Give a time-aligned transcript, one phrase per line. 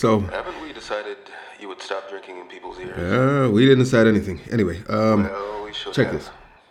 [0.00, 1.18] So Haven't we decided
[1.60, 2.96] you would stop drinking in people's ears?
[2.96, 4.40] uh, we didn't decide anything.
[4.50, 6.14] Anyway, um, well, we should check have.
[6.14, 6.30] this.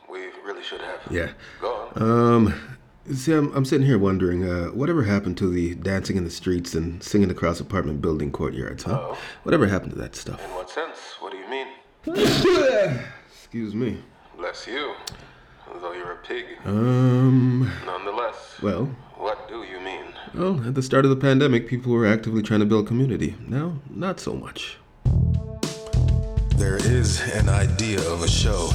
[0.10, 1.00] We really should have.
[1.12, 1.30] yeah.
[1.62, 2.02] Go on.
[2.02, 2.78] Um,
[3.14, 6.74] see, I'm, I'm sitting here wondering, uh, whatever happened to the dancing in the streets
[6.74, 8.98] and singing across apartment building courtyards, huh?
[9.00, 9.18] Oh.
[9.44, 10.44] Whatever happened to that stuff?
[10.44, 10.98] In what sense?
[11.20, 11.68] What do you mean?
[13.32, 14.00] Excuse me.
[14.38, 14.96] Bless you.
[15.82, 16.46] Though you're a pig.
[16.66, 18.58] Um, Nonetheless.
[18.64, 18.90] well,
[19.20, 20.06] What do you mean?
[20.34, 23.36] well, at the start of the pandemic, people were actively trying to build community.
[23.50, 24.78] Now, not so much.
[26.56, 28.70] There is an idea of a show,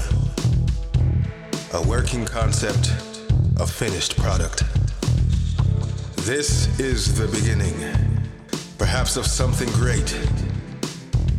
[1.73, 2.93] a working concept,
[3.59, 4.65] a finished product.
[6.27, 7.75] This is the beginning,
[8.77, 10.15] perhaps of something great.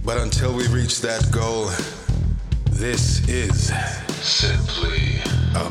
[0.03, 1.69] But until we reach that goal,
[2.71, 3.71] this is
[4.25, 5.19] simply
[5.53, 5.69] a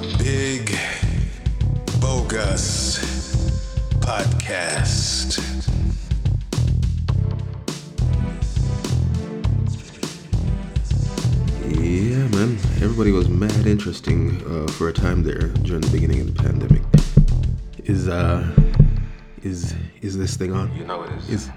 [4.44, 5.40] podcast.
[11.62, 12.58] Yeah, man.
[12.82, 16.82] Everybody was mad interesting uh, for a time there during the beginning of the pandemic.
[17.84, 18.46] Is uh,
[19.42, 20.74] is is this thing on?
[20.76, 21.28] You know it is.
[21.30, 21.50] Is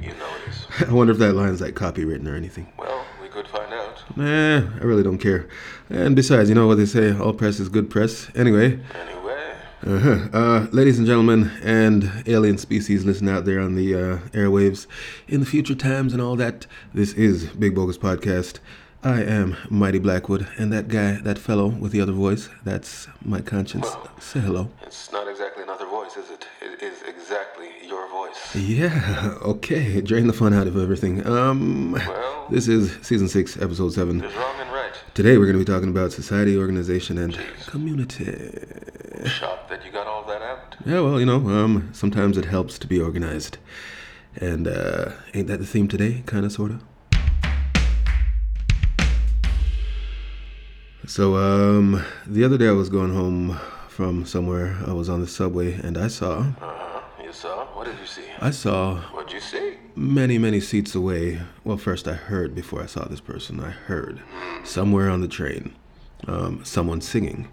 [0.00, 0.66] You know it is.
[0.88, 2.70] I wonder if that line's like copywritten or anything.
[2.78, 4.02] Well, we could find out.
[4.16, 5.48] Nah, I really don't care.
[5.88, 8.30] And besides, you know what they say: all press is good press.
[8.34, 9.15] Anyway, Anyway,
[9.86, 10.28] uh-huh.
[10.36, 14.86] uh, ladies and gentlemen, and alien species listening out there on the uh, airwaves,
[15.28, 18.58] in the future times and all that, this is Big Bogus Podcast.
[19.04, 23.40] I am Mighty Blackwood, and that guy, that fellow with the other voice, that's my
[23.40, 23.86] conscience.
[24.18, 24.70] Say hello.
[24.82, 26.46] it's not exactly another voice, is it?
[26.60, 28.56] It is exactly your voice.
[28.56, 30.00] Yeah, okay.
[30.00, 31.24] Drain the fun out of everything.
[31.24, 34.18] Um, Well, this is season six, episode seven.
[34.18, 34.92] there's wrong and right.
[35.14, 37.66] Today we're going to be talking about society, organization, and Jeez.
[37.68, 38.50] community.
[39.24, 40.76] Shocked that you got all that out.
[40.84, 43.58] Yeah, well, you know, um, sometimes it helps to be organized.
[44.36, 46.22] And uh, ain't that the theme today?
[46.26, 46.82] Kind of, sort of.
[51.06, 54.76] So, um, the other day I was going home from somewhere.
[54.86, 57.00] I was on the subway and I saw, Uh huh.
[57.24, 57.64] You saw?
[57.76, 58.22] What did you see?
[58.40, 59.74] I saw What'd you see?
[59.94, 61.40] many, many seats away.
[61.64, 63.60] Well, first I heard before I saw this person.
[63.60, 64.20] I heard
[64.64, 65.74] somewhere on the train,
[66.26, 67.50] um, someone singing.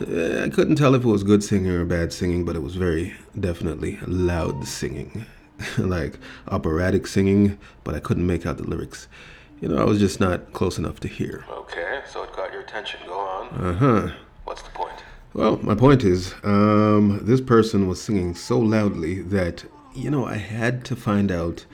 [0.00, 2.76] Uh, I couldn't tell if it was good singing or bad singing, but it was
[2.76, 5.24] very definitely loud singing.
[5.78, 6.18] like
[6.48, 9.08] operatic singing, but I couldn't make out the lyrics.
[9.60, 11.44] You know, I was just not close enough to hear.
[11.50, 13.00] Okay, so it got your attention.
[13.06, 13.48] Go on.
[13.48, 14.14] Uh huh.
[14.44, 15.02] What's the point?
[15.32, 19.64] Well, my point is, um, this person was singing so loudly that,
[19.94, 21.64] you know, I had to find out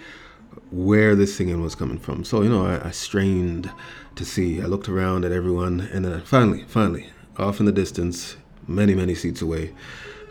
[0.71, 2.25] where the singing was coming from.
[2.25, 3.71] So, you know, I, I strained
[4.15, 4.61] to see.
[4.61, 7.11] I looked around at everyone, and then I finally, finally,
[7.43, 8.37] off in the distance,
[8.67, 9.73] many, many seats away,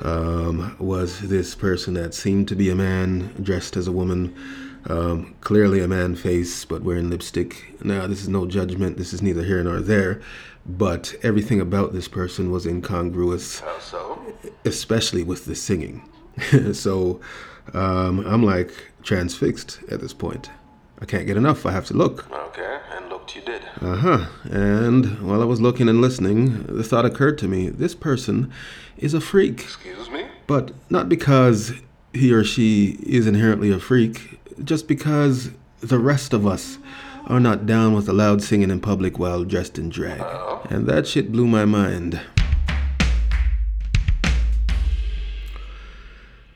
[0.01, 4.35] um, was this person that seemed to be a man dressed as a woman.
[4.87, 7.75] Um, clearly a man face, but wearing lipstick.
[7.83, 8.97] Now, this is no judgment.
[8.97, 10.21] This is neither here nor there.
[10.65, 14.19] But everything about this person was incongruous How so?
[14.65, 16.09] especially with the singing.
[16.73, 17.19] so
[17.73, 18.73] um, I'm like
[19.03, 20.49] transfixed at this point.
[21.01, 21.65] I can't get enough.
[21.65, 22.31] I have to look.
[22.31, 23.63] Okay, and looked you did.
[23.81, 24.25] Uh huh.
[24.43, 28.51] And while I was looking and listening, the thought occurred to me this person
[28.97, 29.61] is a freak.
[29.61, 30.27] Excuse me?
[30.45, 31.73] But not because
[32.13, 36.77] he or she is inherently a freak, just because the rest of us
[37.25, 40.21] are not down with the loud singing in public while dressed in drag.
[40.21, 40.61] Oh?
[40.69, 42.21] And that shit blew my mind.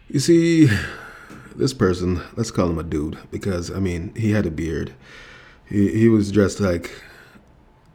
[0.07, 0.69] You see,
[1.57, 4.93] this person, let's call him a dude, because, I mean, he had a beard.
[5.67, 6.91] He, he was dressed like.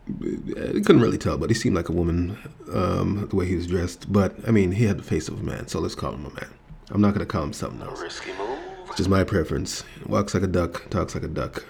[0.09, 2.37] I couldn't really tell, but he seemed like a woman,
[2.72, 4.12] um, the way he was dressed.
[4.12, 6.34] But, I mean, he had the face of a man, so let's call him a
[6.34, 6.50] man.
[6.91, 8.00] I'm not going to call him something else.
[8.00, 8.59] Risky move?
[8.88, 9.84] It's just my preference.
[10.06, 11.65] Walks like a duck, talks like a duck.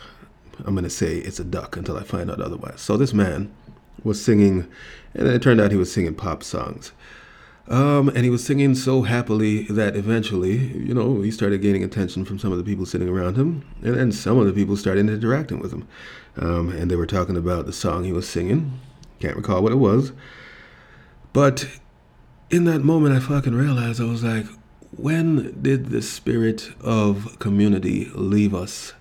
[0.65, 2.81] I'm gonna say it's a duck until I find out otherwise.
[2.81, 3.53] So this man
[4.03, 4.67] was singing,
[5.15, 6.93] and it turned out he was singing pop songs.
[7.69, 12.25] Um, and he was singing so happily that eventually, you know, he started gaining attention
[12.25, 15.09] from some of the people sitting around him, and then some of the people started
[15.09, 15.87] interacting with him.
[16.37, 18.81] Um, and they were talking about the song he was singing.
[19.21, 20.13] Can't recall what it was.
[21.33, 21.69] But
[22.51, 24.47] in that moment, I fucking realized I was like,
[24.97, 28.93] when did the spirit of community leave us?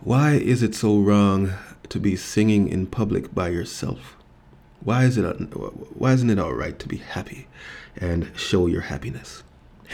[0.00, 1.52] Why is it so wrong
[1.88, 4.16] to be singing in public by yourself?
[4.84, 5.24] Why is it
[5.96, 7.46] why isn't it all right to be happy
[7.96, 9.42] and show your happiness?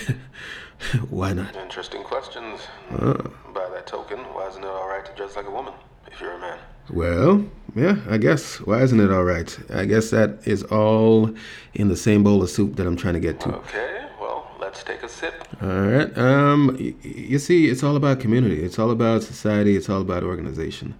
[1.11, 1.55] why not?
[1.57, 2.61] Interesting questions.
[2.91, 5.75] By that token, why isn't it alright to dress like a woman
[6.11, 6.59] if you're a man?
[6.93, 7.45] well,
[7.77, 8.57] yeah, I guess.
[8.63, 9.57] Why isn't it all right?
[9.73, 11.33] I guess that is all
[11.75, 13.55] in the same bowl of soup that I'm trying to get to.
[13.57, 15.35] Okay, well, let's take a sip.
[15.63, 16.17] All right.
[16.19, 18.61] Um, y- you see, it's all about community.
[18.65, 19.77] It's all about society.
[19.77, 20.95] It's all about organization.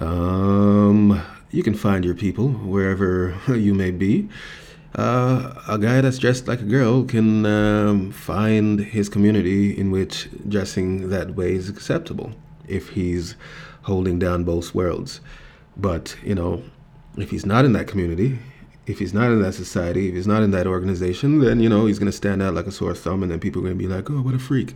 [0.00, 4.28] Um, you can find your people wherever you may be.
[4.94, 10.28] Uh, a guy that's dressed like a girl can um, find his community in which
[10.48, 12.32] dressing that way is acceptable
[12.66, 13.36] if he's
[13.82, 15.20] holding down both worlds.
[15.76, 16.64] But, you know,
[17.16, 18.38] if he's not in that community,
[18.86, 21.86] if he's not in that society, if he's not in that organization, then, you know,
[21.86, 23.82] he's going to stand out like a sore thumb and then people are going to
[23.82, 24.74] be like, oh, what a freak.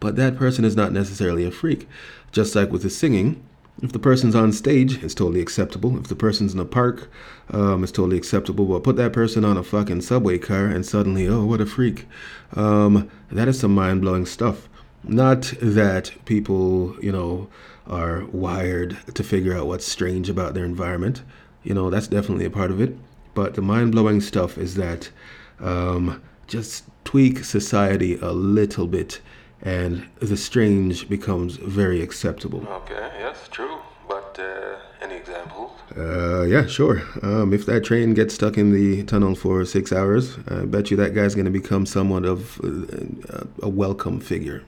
[0.00, 1.88] But that person is not necessarily a freak.
[2.32, 3.46] Just like with the singing,
[3.80, 5.98] if the person's on stage, it's totally acceptable.
[5.98, 7.10] If the person's in a park,
[7.50, 8.66] um, it's totally acceptable.
[8.66, 12.06] But put that person on a fucking subway car and suddenly, oh, what a freak.
[12.54, 14.68] Um, that is some mind blowing stuff.
[15.04, 17.48] Not that people, you know,
[17.86, 21.22] are wired to figure out what's strange about their environment.
[21.64, 22.96] You know, that's definitely a part of it.
[23.34, 25.10] But the mind blowing stuff is that
[25.58, 29.20] um, just tweak society a little bit
[29.62, 32.66] and the strange becomes very acceptable.
[32.68, 33.78] Okay, yes, true.
[34.08, 35.70] But uh, any examples?
[35.96, 37.02] Uh, yeah, sure.
[37.22, 40.96] Um, if that train gets stuck in the tunnel for six hours, I bet you
[40.98, 44.64] that guy's going to become somewhat of uh, a welcome figure.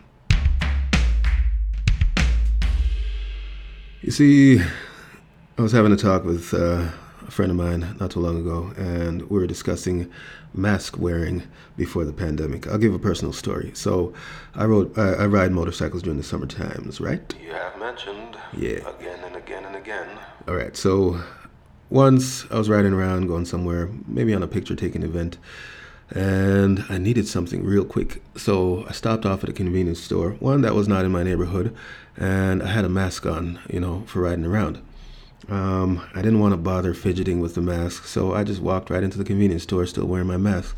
[4.00, 4.60] You see,
[5.58, 6.88] I was having a talk with uh,
[7.26, 10.10] a friend of mine not too long ago, and we were discussing
[10.52, 11.42] mask wearing
[11.76, 12.66] before the pandemic.
[12.66, 13.72] I'll give a personal story.
[13.74, 14.12] So,
[14.54, 17.34] I rode, I, I ride motorcycles during the summer times, right?
[17.42, 18.36] You have mentioned.
[18.56, 18.88] Yeah.
[18.88, 20.08] Again and again and again.
[20.46, 20.76] All right.
[20.76, 21.20] So,
[21.90, 25.38] once I was riding around, going somewhere, maybe on a picture taking event,
[26.10, 28.22] and I needed something real quick.
[28.36, 31.74] So I stopped off at a convenience store, one that was not in my neighborhood,
[32.16, 34.80] and I had a mask on, you know, for riding around.
[35.48, 39.02] Um, I didn't want to bother fidgeting with the mask, so I just walked right
[39.02, 40.76] into the convenience store, still wearing my mask.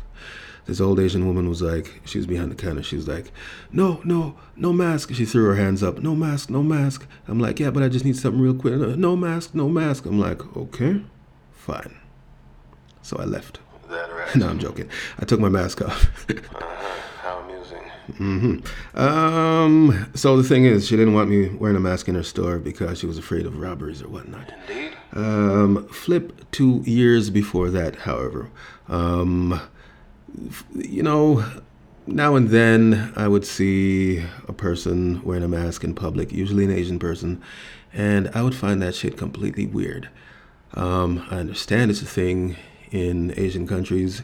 [0.65, 2.83] This old Asian woman was like, she was behind the counter.
[2.83, 3.31] She was like,
[3.71, 5.13] no, no, no mask.
[5.13, 5.99] She threw her hands up.
[5.99, 7.07] No mask, no mask.
[7.27, 8.73] I'm like, yeah, but I just need something real quick.
[8.97, 10.05] No mask, no mask.
[10.05, 11.01] I'm like, okay,
[11.53, 11.95] fine.
[13.01, 13.59] So I left.
[13.89, 14.13] Right?
[14.35, 14.89] No, I'm joking.
[15.19, 16.27] I took my mask off.
[18.09, 18.15] Uh-huh.
[18.15, 18.63] How amusing.
[18.93, 22.23] hmm Um, so the thing is, she didn't want me wearing a mask in her
[22.23, 24.53] store because she was afraid of robberies or whatnot.
[24.67, 24.91] Indeed.
[25.13, 28.49] Um, flip two years before that, however.
[28.87, 29.59] Um,
[30.75, 31.43] you know,
[32.05, 36.71] now and then I would see a person wearing a mask in public, usually an
[36.71, 37.41] Asian person,
[37.93, 40.09] and I would find that shit completely weird.
[40.73, 42.55] Um, I understand it's a thing
[42.91, 44.23] in Asian countries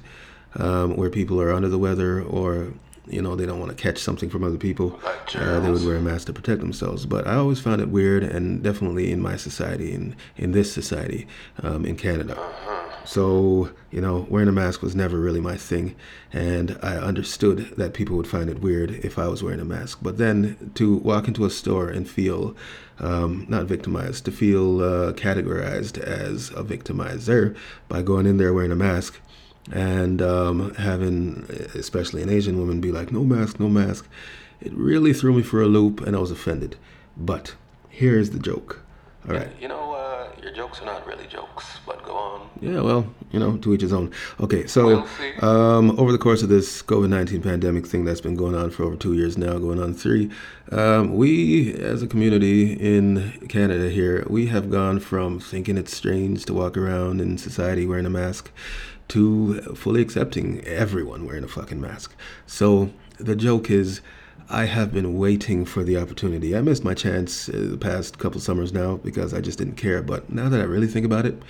[0.55, 2.73] um, where people are under the weather or
[3.07, 4.99] you know they don't want to catch something from other people.
[5.35, 7.05] Uh, they would wear a mask to protect themselves.
[7.05, 11.27] But I always found it weird, and definitely in my society, in in this society,
[11.61, 12.37] um, in Canada.
[13.05, 15.95] So you know, wearing a mask was never really my thing,
[16.31, 19.99] and I understood that people would find it weird if I was wearing a mask.
[20.01, 22.55] But then to walk into a store and feel
[22.99, 27.55] um, not victimized, to feel uh, categorized as a victimizer
[27.89, 29.19] by going in there wearing a mask
[29.71, 31.45] and um, having,
[31.75, 34.07] especially an Asian woman, be like, no mask, no mask,
[34.61, 36.77] it really threw me for a loop and I was offended.
[37.15, 37.55] But
[37.89, 38.83] here's the joke.
[39.27, 39.49] All right.
[39.59, 42.49] You know, uh, your jokes are not really jokes, but go on.
[42.59, 44.11] Yeah, well, you know, to each his own.
[44.39, 45.05] Okay, so
[45.39, 48.69] We'll um, over the course of this COVID 19 pandemic thing that's been going on
[48.69, 50.29] for over two years now, going on three,
[50.71, 56.45] um, we as a community in Canada here, we have gone from thinking it's strange
[56.45, 58.51] to walk around in society wearing a mask
[59.09, 62.15] to fully accepting everyone wearing a fucking mask.
[62.47, 64.01] So the joke is.
[64.49, 66.55] I have been waiting for the opportunity.
[66.55, 70.01] I missed my chance uh, the past couple summers now because I just didn't care.
[70.01, 71.41] But now that I really think about it,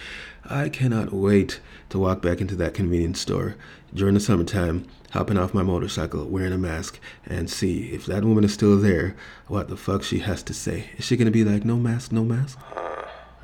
[0.45, 3.55] I cannot wait to walk back into that convenience store
[3.93, 8.43] during the summertime, hopping off my motorcycle, wearing a mask, and see if that woman
[8.43, 9.15] is still there,
[9.48, 10.89] what the fuck she has to say.
[10.98, 12.60] Is she gonna be like, no mask, no mask?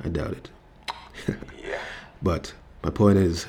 [0.02, 0.50] I doubt it.
[1.62, 1.78] Yeah.
[2.22, 3.46] But my point is,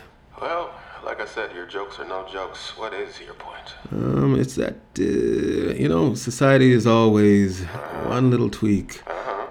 [1.12, 2.78] like I said, your jokes are no jokes.
[2.78, 3.68] What is your point?
[3.92, 7.66] um, it's that, uh, you know, society is always
[8.16, 9.02] one little tweak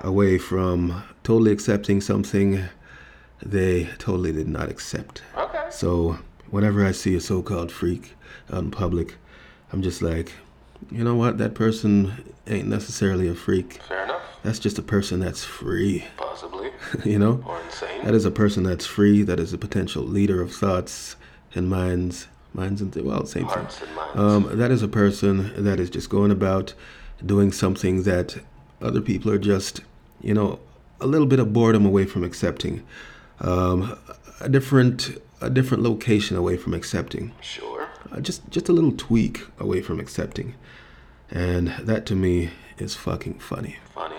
[0.00, 2.64] away from totally accepting something
[3.45, 5.21] they totally did not accept.
[5.37, 5.67] Okay.
[5.71, 6.17] So
[6.49, 8.14] whenever I see a so-called freak
[8.50, 9.17] out in public,
[9.71, 10.33] I'm just like,
[10.90, 11.37] you know what?
[11.37, 13.83] That person ain't necessarily a freak.
[13.83, 14.23] Fair enough.
[14.43, 16.07] That's just a person that's free.
[16.17, 16.71] Possibly.
[17.05, 18.02] you know, Or insane.
[18.07, 19.23] that is a person that's free.
[19.25, 21.17] That is a potential leader of thoughts
[21.54, 23.54] and minds, minds and th- well, same thing.
[23.54, 24.19] Hearts minds.
[24.19, 26.75] Um, that is a person that is just going about
[27.25, 28.38] doing something that
[28.80, 29.83] other people are just,
[30.23, 30.59] you know,
[31.00, 32.83] a little bit of boredom away from accepting,
[33.40, 33.99] um,
[34.40, 37.33] a different a different location away from accepting.
[37.40, 37.88] sure.
[38.12, 40.54] uh, just just a little tweak away from accepting,
[41.30, 43.76] and that to me is fucking funny.
[43.95, 44.16] Funny.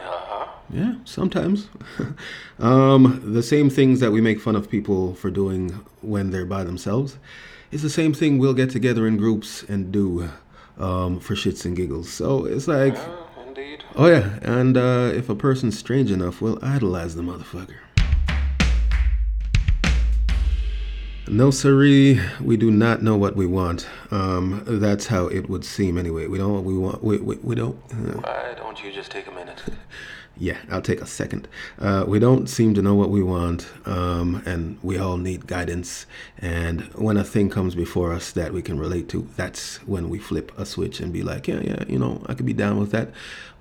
[0.72, 1.68] Yeah, sometimes.
[2.60, 6.64] um, the same things that we make fun of people for doing when they're by
[6.64, 7.18] themselves
[7.72, 10.30] is the same thing we'll get together in groups and do
[10.78, 12.10] um, for shits and giggles.
[12.10, 13.10] So it's like, Uh,
[13.48, 13.84] indeed.
[13.96, 17.76] oh yeah, and uh, if a person's strange enough, we'll idolize the motherfucker.
[21.28, 23.88] No, siree, we do not know what we want.
[24.10, 26.28] Um, that's how it would seem anyway.
[26.28, 27.04] We don't we want.
[27.04, 27.78] We, we, we don't.
[27.94, 29.62] uh, Why don't you just take a minute?
[30.38, 31.48] yeah, I'll take a second.
[31.78, 36.06] Uh, we don't seem to know what we want, um, and we all need guidance.
[36.38, 40.20] And when a thing comes before us that we can relate to, that's when we
[40.20, 42.92] flip a switch and be like, yeah, yeah, you know, I could be down with
[42.92, 43.12] that.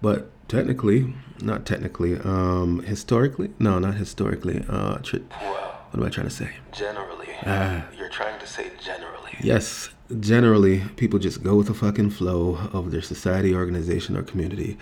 [0.00, 1.12] But technically,
[1.43, 4.65] not technically, um, historically, no, not historically.
[4.69, 6.50] Uh, tr- what am I trying to say?
[6.73, 7.29] generally.
[7.45, 7.87] Ah.
[7.99, 9.37] You're trying to say generally.
[9.43, 14.79] Yes, generally, people just go with the fucking flow of their society, organization, or community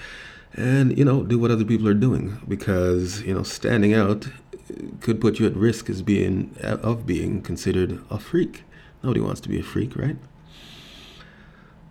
[0.55, 4.29] and, you know, do what other people are doing because, you know, standing out
[5.01, 8.65] could put you at risk as being, of being considered a freak.
[9.03, 10.17] Nobody wants to be a freak, right?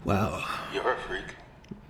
[0.04, 0.44] Wow.
[0.74, 1.36] You're a freak.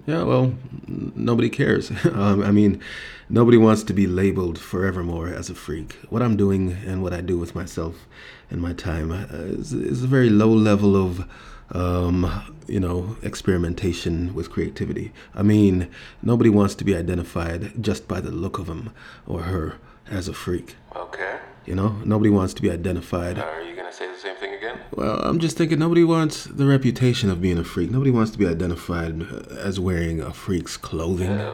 [0.05, 0.55] Yeah, well,
[0.87, 1.91] n- nobody cares.
[2.13, 2.81] um, I mean,
[3.29, 5.93] nobody wants to be labeled forevermore as a freak.
[6.09, 8.07] What I'm doing and what I do with myself
[8.49, 11.27] and my time uh, is, is a very low level of,
[11.71, 15.11] um, you know, experimentation with creativity.
[15.35, 15.87] I mean,
[16.21, 18.91] nobody wants to be identified just by the look of him
[19.25, 19.75] or her
[20.09, 20.75] as a freak.
[20.95, 21.37] Okay.
[21.65, 24.79] You know, nobody wants to be identified Are you gonna say the same thing again?
[24.91, 27.91] well, I'm just thinking nobody wants the reputation of being a freak.
[27.91, 29.21] Nobody wants to be identified
[29.51, 31.29] as wearing a freak's clothing.
[31.31, 31.51] Uh,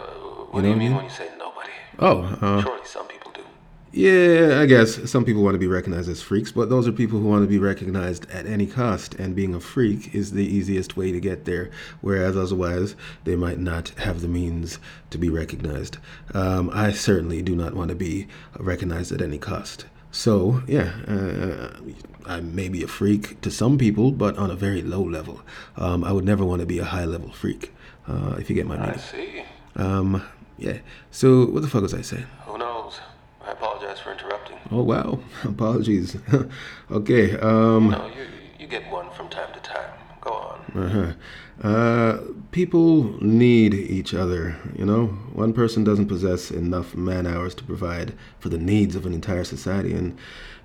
[0.51, 1.69] what You do you know mean what I when you say nobody?
[1.99, 3.12] Oh, uh, Surely some people.
[3.93, 7.19] Yeah, I guess some people want to be recognized as freaks, but those are people
[7.19, 10.97] who want to be recognized at any cost, and being a freak is the easiest
[10.97, 11.69] way to get there,
[12.01, 14.79] whereas otherwise they might not have the means
[15.11, 15.99] to be recognized.
[16.33, 19.85] Um, I certainly do not want to be recognized at any cost.
[20.11, 21.77] So, yeah, uh,
[22.25, 25.41] I may be a freak to some people, but on a very low level.
[25.77, 27.71] Um, I would never want to be a high level freak,
[28.07, 28.95] uh, if you get my meaning.
[28.95, 29.43] I see.
[29.75, 30.23] Um,
[30.57, 30.79] yeah,
[31.11, 32.25] so what the fuck was I saying?
[34.01, 34.19] Who knows?
[34.19, 34.57] I apologize for interrupting.
[34.71, 36.17] Oh wow, apologies.
[36.91, 38.27] okay, um, No, you
[38.59, 39.91] you get one from time to time.
[40.21, 40.59] Go on.
[40.83, 41.67] uh-huh.
[41.67, 42.21] uh,
[42.51, 44.55] people need each other.
[44.77, 49.05] You know, one person doesn't possess enough man hours to provide for the needs of
[49.05, 50.17] an entire society, and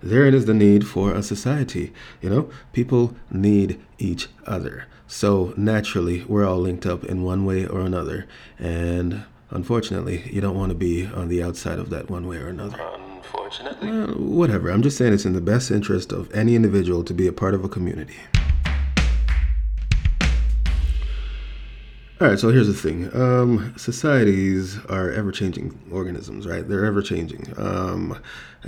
[0.02, 1.92] therein is the need for a society.
[2.22, 4.86] You know, people need each other.
[5.08, 8.26] So naturally, we're all linked up in one way or another,
[8.58, 12.48] and unfortunately, you don't want to be on the outside of that one way or
[12.48, 12.78] another.
[13.28, 13.88] Unfortunately.
[14.14, 14.70] Whatever.
[14.70, 17.52] I'm just saying it's in the best interest of any individual to be a part
[17.54, 18.16] of a community.
[22.20, 23.14] All right, so here's the thing.
[23.14, 26.66] Um, societies are ever changing organisms, right?
[26.66, 27.52] They're ever changing.
[27.56, 28.18] Um,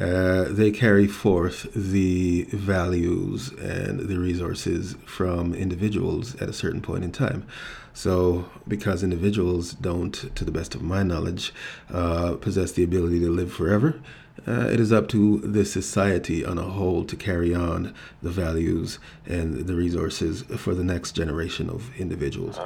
[0.00, 7.04] uh, they carry forth the values and the resources from individuals at a certain point
[7.04, 7.46] in time.
[7.92, 11.52] So, because individuals don't, to the best of my knowledge,
[11.92, 14.00] uh, possess the ability to live forever,
[14.46, 17.92] uh, it is up to the society on a whole to carry on
[18.22, 22.58] the values and the resources for the next generation of individuals.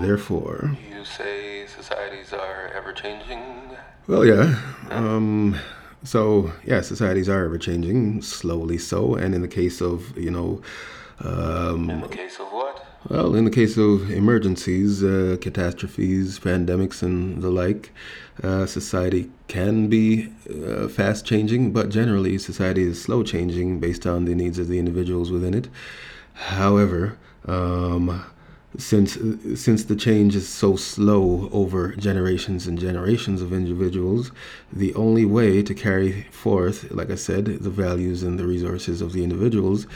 [0.00, 3.42] Therefore, You say societies are ever changing.
[4.06, 4.58] well, yeah.
[4.90, 5.58] Um,
[6.04, 9.14] so, yeah, societies are ever changing, slowly so.
[9.14, 10.62] And in the case of, you know,
[11.20, 12.84] um, In the case of what?
[13.10, 17.92] well, in the case of emergencies, uh, catastrophes, pandemics, and the like,
[18.42, 24.24] uh, society can be uh, fast changing, but generally, society is slow changing based on
[24.24, 25.68] the needs of the individuals within it.
[26.34, 28.24] However, um,
[28.76, 29.16] since
[29.54, 34.30] since the change is so slow over generations and generations of individuals,
[34.72, 39.12] the only way to carry forth, like I said, the values and the resources of
[39.12, 39.86] the individuals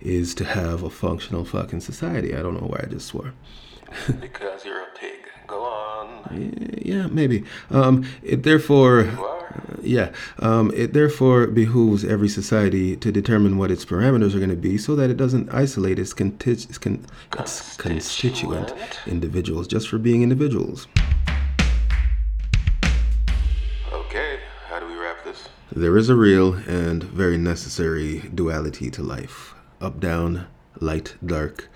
[0.00, 2.34] is to have a functional fucking society.
[2.34, 3.34] I don't know why I just swore.
[4.20, 5.18] Because you're a pig.
[5.48, 6.78] Go on.
[6.80, 7.44] Yeah, maybe.
[7.70, 9.10] Um, it therefore.
[9.82, 10.02] You are.
[10.02, 14.56] Yeah, um, it therefore behooves every society to determine what its parameters are going to
[14.56, 17.04] be so that it doesn't isolate its, conti- its, con-
[17.38, 18.98] its constituent Constituent.
[19.06, 20.86] individuals just for being individuals.
[23.92, 25.48] Okay, how do we wrap this?
[25.72, 30.46] There is a real and very necessary duality to life up, down,
[30.80, 31.68] light, dark.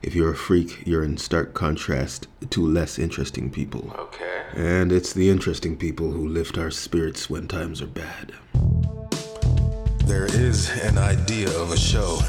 [0.00, 3.92] If you're a freak, you're in stark contrast to less interesting people.
[3.98, 4.44] Okay.
[4.54, 8.32] And it's the interesting people who lift our spirits when times are bad.
[10.04, 12.20] There is an idea of a show,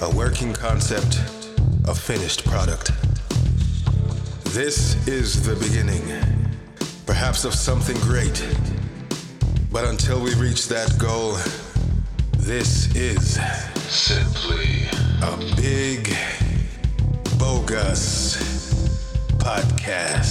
[0.00, 1.22] a working concept,
[1.86, 2.90] a finished product.
[4.46, 6.02] This is the beginning,
[7.06, 8.44] perhaps of something great.
[9.70, 11.36] But until we reach that goal,
[12.38, 13.38] this is
[13.88, 14.88] simply
[15.22, 15.36] a
[19.82, 20.21] Podcast.